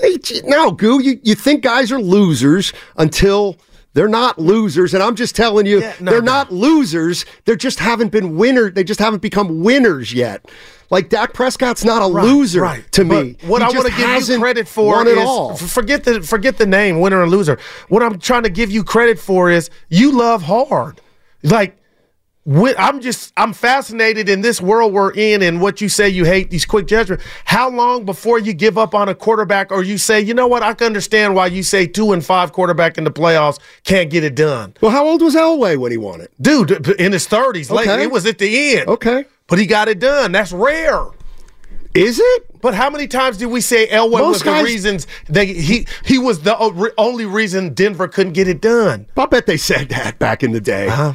[0.00, 3.56] Hey, gee, no, Goo, you, you think guys are losers until
[3.92, 4.94] they're not losers.
[4.94, 6.32] And I'm just telling you, Yeah, no, they're no.
[6.32, 7.26] not losers.
[7.44, 8.72] They just haven't been winners.
[8.74, 10.48] They just haven't become winners yet.
[10.90, 12.90] Like Dak Prescott's not a loser right.
[12.92, 13.36] to But me.
[13.46, 15.56] What He I want to give you credit for is all.
[15.56, 17.58] forget the forget the name, winner or loser.
[17.88, 21.00] What I'm trying to give you credit for is you love hard.
[21.42, 21.76] Like
[22.46, 26.50] I'm just I'm fascinated in this world we're in and what you say you hate
[26.50, 27.20] these quick judgment.
[27.44, 30.62] How long before you give up on a quarterback or you say, you know what,
[30.62, 34.24] I can understand why you say two and five quarterback in the playoffs can't get
[34.24, 34.74] it done.
[34.80, 36.32] Well, how old was Elway when he won it?
[36.40, 38.02] Dude, in his 30s, late, Okay.
[38.04, 38.88] it was at the end.
[38.88, 39.26] Okay.
[39.46, 40.32] But he got it done.
[40.32, 41.04] That's rare.
[41.92, 42.60] Is it?
[42.60, 46.18] But how many times did we say Elway Most was the reasons they he he
[46.18, 46.56] was the
[46.96, 49.06] only reason Denver couldn't get it done?
[49.16, 50.86] I'll bet they said that back in the day.
[50.88, 51.14] Uh-huh.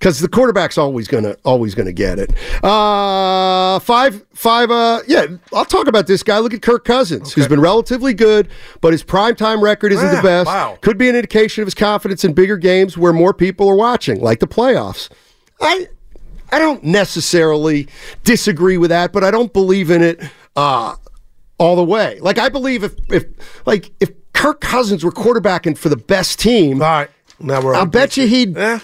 [0.00, 2.30] Because the quarterback's always gonna always gonna get it.
[2.64, 4.70] Uh, five five.
[4.70, 6.38] Uh, yeah, I'll talk about this guy.
[6.38, 8.48] Look at Kirk Cousins, who's been relatively good,
[8.80, 10.46] but his primetime record isn't the Ah, best.
[10.46, 10.78] wow.
[10.80, 14.22] Could be an indication of his confidence in bigger games where more people are watching,
[14.22, 15.10] like the playoffs.
[15.60, 15.88] I
[16.50, 17.86] I don't necessarily
[18.24, 20.18] disagree with that, but I don't believe in it
[20.56, 20.96] uh,
[21.58, 22.18] all the way.
[22.20, 23.26] Like I believe if if
[23.66, 26.80] like if Kirk Cousins were quarterbacking for the best team.
[26.80, 27.74] All right, now we're.
[27.74, 28.80] I'll bet you he'd Yeah.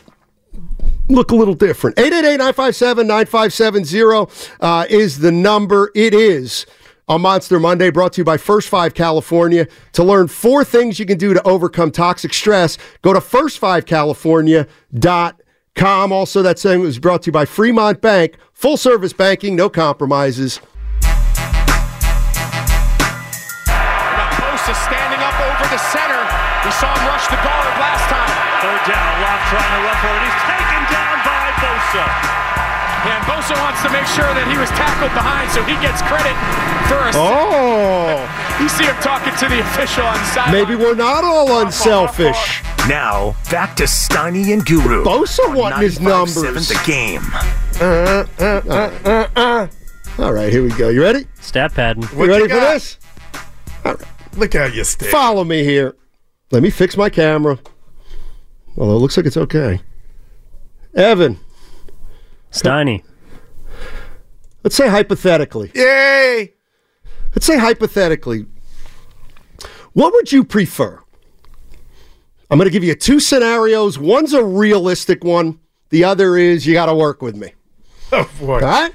[1.09, 1.97] Look a little different.
[1.97, 5.91] 888-957-9570 uh, is the number.
[5.95, 6.65] It is
[7.09, 9.69] on Monster Monday, brought to you by First Five California.
[9.93, 16.13] To learn four things you can do to overcome toxic stress, go to first5california.com.
[16.13, 18.37] Also, that segment was brought to you by Fremont Bank.
[18.53, 20.59] Full service banking, no compromises.
[24.37, 26.36] Post is standing up over the center.
[26.67, 28.27] We saw him rush the guard last time.
[28.59, 30.23] Third down, Lock trying to run for it.
[30.27, 32.05] He's taken down by Bosa.
[33.07, 36.35] And Bosa wants to make sure that he was tackled behind so he gets credit
[36.91, 38.19] for a Oh,
[38.61, 40.53] You see him talking to the official on the sideline.
[40.53, 42.63] maybe we're not all unselfish.
[42.89, 45.05] Now, back to Steiny and Guru.
[45.05, 46.69] Bosa on wanting his 95.7 numbers.
[46.69, 47.23] The game.
[47.81, 49.69] Uh, uh, uh,
[50.19, 50.89] all right, here we go.
[50.89, 51.27] You ready?
[51.41, 52.03] Stat padding.
[52.03, 52.73] You ready you for got?
[52.75, 52.99] this?
[54.37, 55.07] Look how you stay.
[55.07, 55.95] Follow me here.
[56.51, 57.59] Let me fix my camera.
[58.77, 59.81] Although it looks like it's okay.
[60.95, 61.39] Evan,
[62.51, 63.03] Steiny.
[64.63, 65.71] let's say hypothetically.
[65.75, 66.53] Yay!
[67.35, 68.47] Let's say hypothetically.
[69.93, 71.01] What would you prefer?
[72.51, 73.99] I'm going to give you two scenarios.
[73.99, 75.59] One's a realistic one.
[75.91, 77.53] The other is you got to work with me.
[78.13, 78.55] Oh boy.
[78.55, 78.93] All right?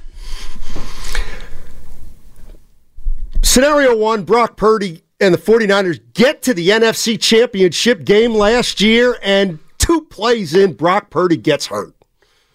[3.41, 9.17] Scenario one Brock Purdy and the 49ers get to the NFC Championship game last year,
[9.21, 11.93] and two plays in, Brock Purdy gets hurt.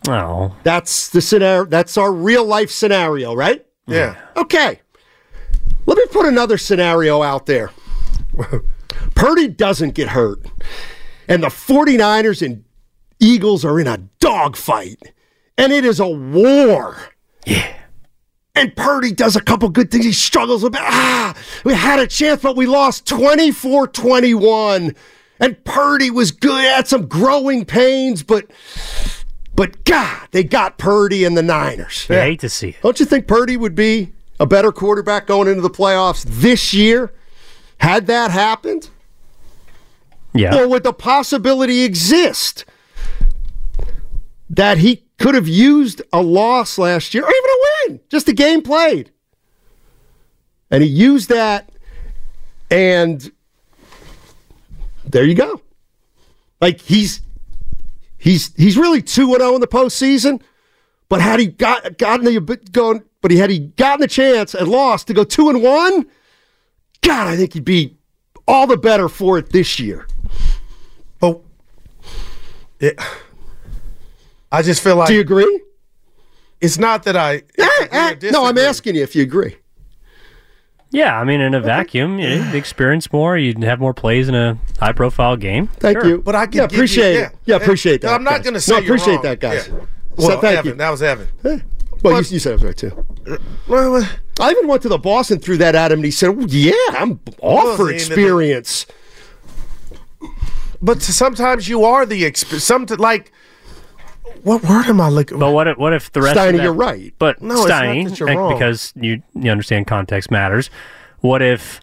[0.09, 0.55] Oh.
[0.64, 1.64] That's the scenario.
[1.64, 3.64] That's our real life scenario, right?
[3.87, 4.16] Yeah.
[4.37, 4.81] Okay.
[5.87, 7.70] Let me put another scenario out there.
[9.14, 10.44] Purdy doesn't get hurt,
[11.29, 12.64] and the 49ers and
[13.20, 15.14] Eagles are in a dogfight,
[15.57, 16.96] and it is a war.
[17.46, 17.74] Yeah.
[18.57, 20.07] And Purdy does a couple good things.
[20.07, 20.81] He struggles a bit.
[20.83, 24.97] Ah, we had a chance, but we lost 24 21.
[25.38, 28.47] And Purdy was good, had some growing pains, but
[29.55, 32.07] but God, they got Purdy and the Niners.
[32.09, 32.77] You hate to see it.
[32.83, 37.12] Don't you think Purdy would be a better quarterback going into the playoffs this year
[37.79, 38.90] had that happened?
[40.35, 40.59] Yeah.
[40.59, 42.64] Or would the possibility exist
[44.51, 48.33] that he could have used a loss last year or even a win, just a
[48.33, 49.11] game played?
[50.70, 51.70] And he used that,
[52.70, 53.31] and
[55.05, 55.61] there you go.
[56.61, 57.20] Like he's
[58.18, 60.42] he's he's really two and zero in the postseason.
[61.09, 64.55] But had he got gotten the bit going, but he had he gotten the chance
[64.55, 66.07] and lost to go two and one,
[67.03, 67.96] God, I think he'd be
[68.49, 70.09] all the better for it this year.
[71.20, 71.40] But
[72.81, 73.01] it,
[74.51, 75.62] I just feel like Do you agree?
[76.61, 77.42] It's not that I.
[77.59, 79.57] Yeah, agree no, I'm asking you if you agree.
[80.90, 83.37] Yeah, I mean, in a vacuum, you experience more.
[83.37, 85.66] You'd have more plays in a high-profile game.
[85.66, 86.09] Thank Sure.
[86.09, 86.19] you.
[86.23, 87.33] But I can yeah, appreciate you, it.
[87.45, 88.14] Yeah, appreciate that.
[88.14, 89.23] I'm not going to say no, you're appreciate wrong.
[89.25, 89.69] that, guys.
[89.69, 89.75] Yeah.
[90.19, 90.75] So Well, thank Evan, you.
[90.79, 91.27] that was Evan.
[91.45, 91.59] Eh,
[92.03, 93.07] Well, you, But- you said it was right too.
[93.69, 94.09] Well, well,
[94.40, 96.47] I even went to the boss and threw that at him, and he said, well,
[96.49, 98.87] "Yeah, I'm all Well, for the end of the- experience."
[100.81, 102.64] but sometimes you are the experience.
[102.64, 103.33] some like.
[104.42, 105.38] What word am I looking?
[105.38, 107.12] But what if, what if the rest Steiny, of that, you're right.
[107.18, 108.53] But No, it's not Steiny, that you're wrong.
[108.53, 110.70] because you you understand context matters.
[111.20, 111.81] What if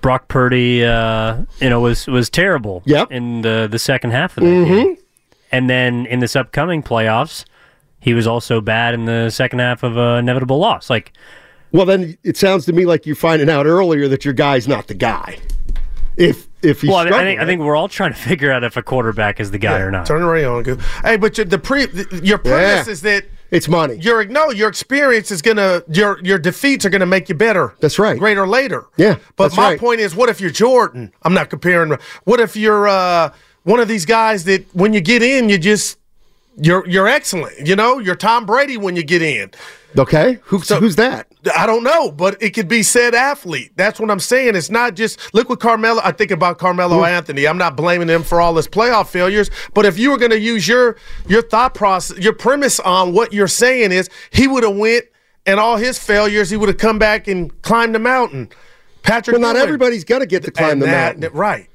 [0.00, 3.10] Brock Purdy, uh, you know, was was terrible Yep.
[3.12, 4.72] in the the second half of the Mm-hmm.
[4.74, 4.96] game,
[5.52, 7.44] and then in this upcoming playoffs,
[8.00, 10.88] he was also bad in the second half of an inevitable loss.
[10.90, 11.12] Like,
[11.72, 14.86] Well, then it sounds to me like you're finding out earlier that your guy's not
[14.86, 15.38] the guy.
[16.16, 18.64] If if he's well, I, struggling, think I think we're all trying to figure out
[18.64, 20.06] if a quarterback is the guy or not.
[20.06, 20.62] Turn the radio.
[20.62, 20.76] Go.
[21.04, 21.86] Hey, but your, the pre
[22.22, 22.92] your premise Yeah.
[22.92, 23.94] is that it's money.
[23.96, 27.74] your no your experience is gonna your your defeats are gonna make you better.
[27.80, 28.18] That's right.
[28.18, 28.86] Greater later.
[28.96, 29.78] Yeah, But my right.
[29.80, 31.12] point is, what if you're Jordan?
[31.22, 31.96] I'm not comparing.
[32.24, 33.32] What if you're uh,
[33.64, 35.98] one of these guys that when you get in, you just
[36.56, 37.66] you're you're excellent.
[37.68, 39.50] You know, you're Tom Brady when you get in.
[39.98, 41.26] Okay, Who, who's that?
[41.56, 43.72] I don't know, but it could be said athlete.
[43.76, 44.54] That's what I'm saying.
[44.56, 46.00] It's not just look what Carmelo.
[46.04, 47.46] I think about Carmelo Anthony.
[47.46, 50.38] I'm not blaming him for all his playoff failures, but if you were going to
[50.40, 50.96] use your
[51.28, 55.04] your thought process, your premise on what you're saying is he would have went
[55.46, 58.50] and all his failures, he would have come back and climbed the mountain.
[59.02, 61.68] Patrick, Well, not everybody's going to get to climb the that- mountain, right?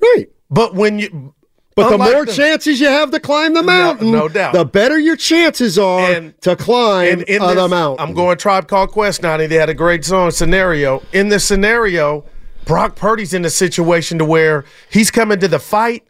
[0.00, 0.28] right?
[0.50, 1.34] But when you
[1.82, 4.52] But the unlike more chances you have to climb the mountain, no doubt.
[4.54, 8.06] the better your chances are And- to climb And in on this, the mountain.
[8.08, 9.46] I'm going Tribe Called Quest, Nani.
[9.46, 11.02] They had a great song scenario.
[11.12, 12.24] In this scenario,
[12.64, 16.04] Brock Purdy's in a situation to where he's coming to the fight,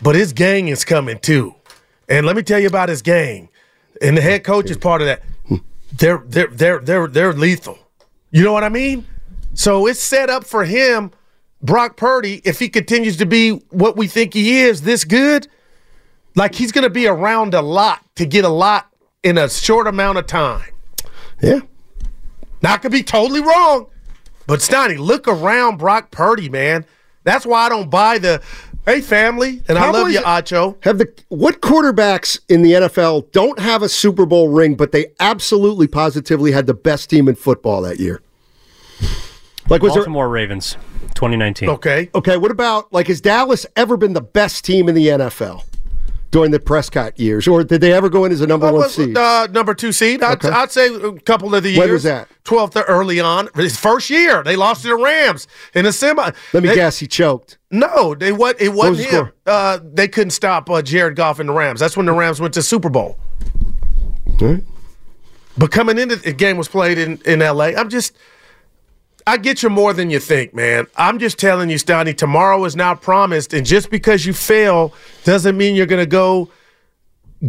[0.00, 1.54] but his gang is coming too.
[2.08, 3.48] And let me tell you about his gang.
[4.00, 5.22] And the head coach is part of that.
[5.92, 7.78] They're they're they're they're they're lethal.
[8.30, 9.06] You know what I mean?
[9.54, 11.10] So it's set up for him,
[11.66, 15.48] Brock Purdy, if he continues to be what we think he is, this good,
[16.36, 18.86] like he's going to be around a lot to get a lot
[19.24, 20.70] in a short amount of time.
[21.42, 21.60] yeah.
[22.62, 23.86] Now, I could be totally wrong,
[24.46, 26.86] but Stoney, look around Brock Purdy, man.
[27.24, 28.40] That's why I don't buy the,
[28.86, 30.82] hey, family, and I love you, Acho.
[30.84, 35.06] Have the what quarterbacks in the NFL don't have a Super Bowl ring, but they
[35.18, 38.22] absolutely positively had the best team in football that year?
[39.68, 40.76] Like, was there Baltimore Ravens,
[41.14, 41.68] 2019.
[41.70, 42.10] Okay.
[42.14, 45.64] Okay, what about like has Dallas ever been the best team in the NFL
[46.30, 48.88] during the Prescott years, or did they ever go in as a number Uh, one
[48.90, 49.16] seed?
[49.16, 50.22] uh, number two seed.
[50.22, 50.50] I'd, Okay.
[50.50, 51.78] I'd say a couple of the years.
[51.80, 52.28] When was that?
[52.44, 53.48] 12th to early on.
[53.56, 54.42] His first year.
[54.42, 56.30] They lost to the Rams in the semi.
[56.52, 57.58] Let me They- guess, he choked.
[57.70, 59.10] No, they what it wasn't was the him.
[59.10, 59.34] score?
[59.46, 61.80] Uh, they couldn't stop uh, Jared Goff and the Rams.
[61.80, 63.18] That's when the Rams went to Super Bowl.
[64.40, 64.62] Right.
[65.58, 67.66] But coming into the game was played in, in LA.
[67.76, 68.16] I'm just
[69.26, 70.86] I get you more than you think, man.
[70.96, 75.56] I'm just telling you, Stoney, tomorrow is not promised, and just because you fail doesn't
[75.56, 76.48] mean you're gonna go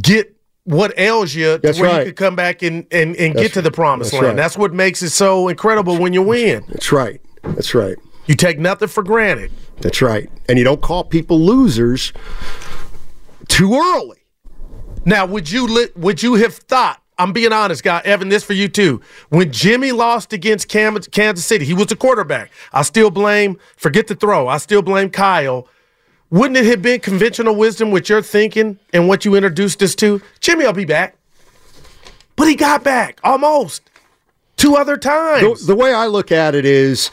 [0.02, 2.00] get what ails you to That's where right.
[2.00, 4.38] you can come back and, and, and get to the promised that's land.
[4.38, 4.44] right.
[4.44, 6.64] That's what makes it so incredible when you win.
[6.68, 7.22] That's right.
[7.44, 7.96] That's right.
[8.26, 9.52] You take nothing for granted.
[9.80, 10.30] That's right.
[10.50, 12.12] And you don't call people losers
[13.48, 14.18] too early.
[15.06, 17.02] Now, would you li- would you have thought?
[17.20, 18.02] I'm being honest, guy.
[18.06, 19.02] Evan, this for you too.
[19.30, 22.52] When Jimmy lost against Cam- Kansas City, he was the quarterback.
[22.74, 23.58] I still blame.
[23.76, 24.48] Forget the throw.
[24.48, 25.68] I still blame Kyle.
[26.30, 30.22] Wouldn't it have been conventional wisdom with your thinking and what you introduced us to?
[30.42, 31.16] Jimmy I'll be back,
[32.36, 33.90] but he got back almost
[34.58, 35.66] two other The, times.
[35.66, 37.10] the way I look at it is,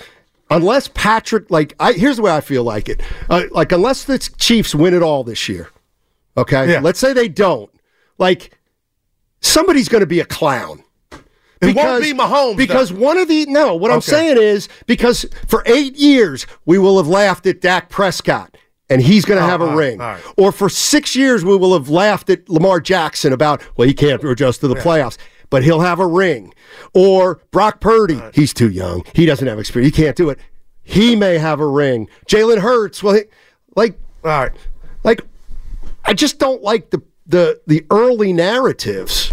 [0.50, 3.00] unless Patrick, like, I here's the way I feel like it.
[3.30, 5.70] Uh, like, unless the Chiefs win it all this year,
[6.36, 6.72] okay.
[6.72, 6.80] Yeah.
[6.80, 7.70] Let's say they don't.
[8.18, 8.58] Like,
[9.44, 10.83] somebody's going to be a clown.
[11.61, 12.96] it won't be Mahomes Because though.
[12.98, 17.07] one of the no, what I'm saying is because for eight years we will have
[17.09, 18.57] laughed at Dak Prescott
[18.90, 20.00] and he's going to have a right, ring.
[20.00, 20.22] all right.
[20.37, 24.22] Or for six years we will have laughed at Lamar Jackson about well he can't
[24.24, 25.16] adjust to the playoffs,
[25.50, 26.52] but he'll have a ring.
[26.92, 30.38] Or Brock Purdy, he's too young, he doesn't have experience, he can't do it.
[30.83, 32.09] He may have a ring.
[32.26, 33.22] Jalen Hurts, well, he,
[33.74, 34.52] like All right.
[35.02, 35.22] like
[36.04, 39.32] I just don't like the the the early narratives.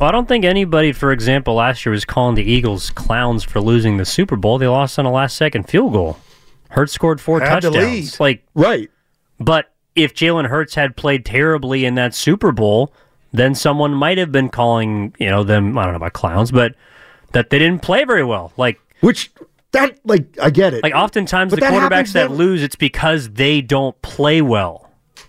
[0.00, 3.60] Well, I don't think anybody, for example, last year was calling the Eagles clowns for
[3.60, 4.58] losing the Super Bowl.
[4.58, 6.18] They lost on a last second field goal.
[6.70, 8.18] Hurts scored four Had touchdowns.
[8.18, 8.90] Like, Right.
[9.38, 12.92] but if Jalen Hurts had played terribly in that Super Bowl,
[13.32, 16.74] then someone might have been calling, you know, them, I don't know about clowns, but
[17.32, 18.52] that they didn't play very well.
[18.56, 19.30] Like, Which
[19.70, 20.82] that like I get it.
[20.82, 24.83] like oftentimes But the that quarterbacks happens that lose, it's because they don't play well.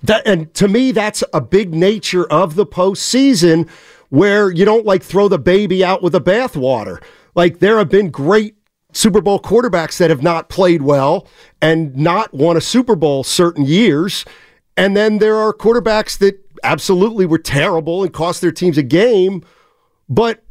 [0.05, 3.69] That, and to me, that's a big nature of the postseason
[4.09, 7.01] where you don't like throw the baby out with the bathwater.
[7.33, 8.55] Like there have been great
[8.93, 11.27] Super Bowl quarterbacks that have not played well
[11.61, 14.25] and not won a Super Bowl certain years.
[14.77, 19.43] And then there are quarterbacks that absolutely were terrible and cost their teams a game.
[20.07, 20.43] But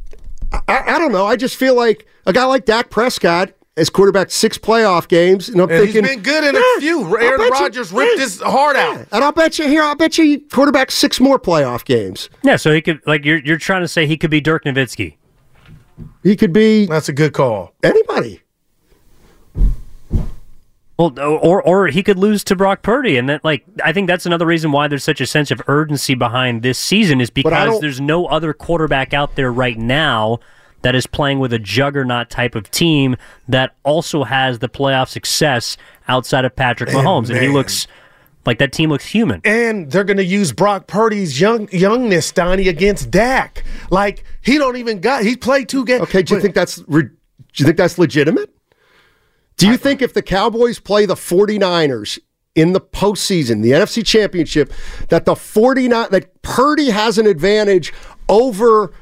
[0.51, 1.25] I, I don't know.
[1.25, 5.59] I just feel like a guy like Dak Prescott has quarterbacked six playoff games, and
[5.61, 7.03] I'm And he's thinking been good in a few.
[7.03, 8.95] I'll Aaron bet you- Rodgers ripped yeah, his heart out.
[8.97, 12.29] yeah." And I'll bet you here, I'll bet you quarterback six more playoff games.
[12.43, 15.15] Yeah, so he could, like, you're, you're trying to say he could be Dirk Nowitzki.
[16.23, 17.73] He could be That's a good call.
[17.83, 18.41] anybody.
[20.97, 24.25] Well, or or he could lose to Brock Purdy, and that like I think that's
[24.25, 27.99] another reason why there's such a sense of urgency behind this season is because there's
[27.99, 30.39] no other quarterback out there right now
[30.85, 33.15] that is playing with a juggernaut type of team
[33.47, 37.87] that also has the playoff success outside of Patrick Mahomes, and he looks
[38.45, 39.41] like that team looks human.
[39.43, 43.63] And they're going to use Brock Purdy's young youngness, Donnie, against Dak.
[43.89, 45.23] Like he don't even got.
[45.23, 46.03] He played two games.
[46.03, 47.09] Okay, do you But- think that's re- do
[47.55, 48.51] you think that's legitimate?
[49.57, 52.19] Do you think if the Cowboys play the 49ers
[52.53, 54.71] in the postseason, the NFC Championship,
[55.09, 57.91] that the 49 that Purdy has an advantage
[58.29, 58.93] over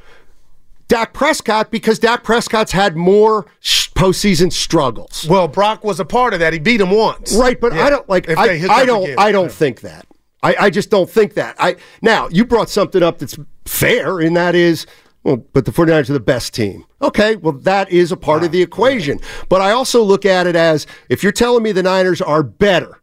[0.93, 5.25] Dak Prescott because Dak Prescott's had more postseason struggles?
[5.27, 6.53] Well, Brock was a part of that.
[6.53, 7.34] He beat him once.
[7.34, 7.86] Right, but Yeah.
[7.86, 9.15] I don't like If I, I don't again.
[9.17, 10.06] I don't think that.
[10.43, 11.56] I, I just don't think that.
[11.58, 14.86] I now you brought something up that's fair, and that is
[15.23, 16.86] well, but the 49ers are the best team.
[17.01, 19.19] Okay, well that is a part of the ah, equation.
[19.49, 23.01] But I also look at it as if you're telling me the Niners are better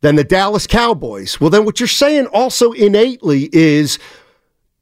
[0.00, 3.98] than the Dallas Cowboys, well then what you're saying also innately is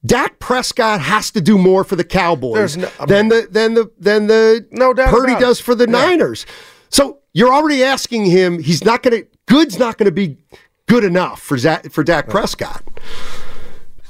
[0.05, 3.91] Dak Prescott has to do more for the Cowboys no- I than the than the
[3.99, 5.93] than the No doubt Purdy does for the Yeah.
[5.93, 6.47] Niners.
[6.89, 8.59] So you're already asking him.
[8.63, 9.29] He's not going to.
[9.47, 10.39] Good's not going to be
[10.87, 12.83] good enough for Zach, for Dak Prescott,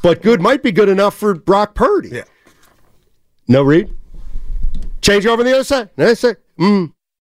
[0.03, 2.11] but good might be good enough for Brock Purdy.
[2.11, 2.25] Yeah.
[3.49, 3.93] No read.
[5.03, 5.91] Change over on the other side.
[6.17, 6.37] Side.
[6.59, 6.93] Mm.